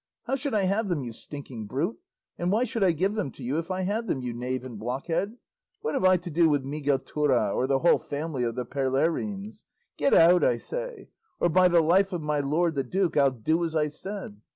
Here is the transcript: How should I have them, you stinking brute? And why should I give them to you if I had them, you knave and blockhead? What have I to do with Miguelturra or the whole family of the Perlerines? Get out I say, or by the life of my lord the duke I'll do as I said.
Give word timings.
How 0.23 0.33
should 0.35 0.55
I 0.55 0.61
have 0.63 0.87
them, 0.87 1.03
you 1.03 1.13
stinking 1.13 1.67
brute? 1.67 1.99
And 2.35 2.51
why 2.51 2.63
should 2.63 2.83
I 2.83 2.91
give 2.91 3.13
them 3.13 3.29
to 3.33 3.43
you 3.43 3.59
if 3.59 3.69
I 3.69 3.81
had 3.81 4.07
them, 4.07 4.19
you 4.23 4.33
knave 4.33 4.63
and 4.63 4.79
blockhead? 4.79 5.37
What 5.83 5.93
have 5.93 6.03
I 6.05 6.17
to 6.17 6.31
do 6.31 6.49
with 6.49 6.63
Miguelturra 6.63 7.53
or 7.53 7.67
the 7.67 7.77
whole 7.77 7.99
family 7.99 8.43
of 8.43 8.55
the 8.55 8.65
Perlerines? 8.65 9.63
Get 9.97 10.15
out 10.15 10.43
I 10.43 10.57
say, 10.57 11.09
or 11.39 11.49
by 11.49 11.67
the 11.67 11.81
life 11.81 12.13
of 12.13 12.23
my 12.23 12.39
lord 12.39 12.73
the 12.73 12.83
duke 12.83 13.15
I'll 13.15 13.29
do 13.29 13.63
as 13.63 13.75
I 13.75 13.89
said. 13.89 14.41